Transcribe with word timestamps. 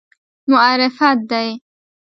معرفت 0.51 1.17
دی. 1.29 1.49